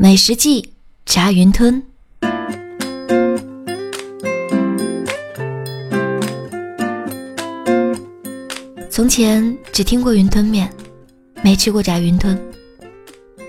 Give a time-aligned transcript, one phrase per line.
[0.00, 0.74] 美食记
[1.04, 1.82] 炸云吞。
[8.88, 10.72] 从前只听过云吞面，
[11.42, 12.40] 没吃过炸云吞。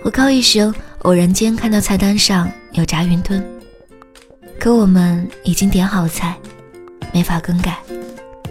[0.03, 0.59] 我高一时
[1.03, 3.45] 偶然间看到菜单上有炸云吞，
[4.59, 6.35] 可我们已经点好菜，
[7.13, 7.77] 没法更改，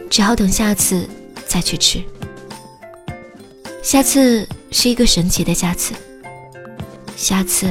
[0.09, 1.05] 只好等下次
[1.49, 2.01] 再去吃。
[3.83, 5.93] 下次是一个神奇的下次。
[7.19, 7.69] 下次，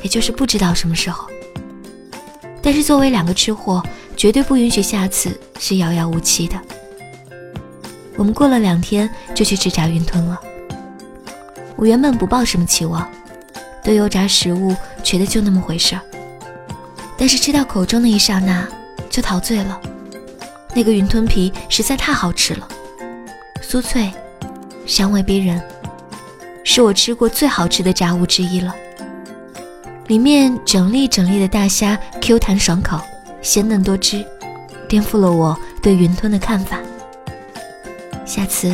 [0.00, 1.28] 也就是不知道什么时候。
[2.62, 3.82] 但是作为两个吃货，
[4.16, 6.58] 绝对不允许下次是遥遥无期的。
[8.16, 10.40] 我们过了两天就去吃炸云吞了。
[11.76, 13.06] 我原本不抱什么期望，
[13.84, 16.00] 对油炸食物觉得就那么回事儿。
[17.18, 18.66] 但是吃到口中的一刹那，
[19.10, 19.78] 就陶醉了。
[20.74, 22.66] 那个云吞皮实在太好吃了，
[23.62, 24.10] 酥脆，
[24.86, 25.60] 香味逼人。
[26.72, 28.72] 是我吃过最好吃的炸物之一了。
[30.06, 33.00] 里面整粒整粒的大虾，Q 弹爽口，
[33.42, 34.24] 鲜嫩多汁，
[34.88, 36.78] 颠覆了我对云吞的看法。
[38.24, 38.72] 下次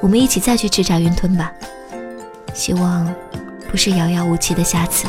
[0.00, 1.52] 我们一起再去吃炸云吞吧，
[2.54, 3.12] 希望
[3.68, 5.08] 不是遥遥无期的下次。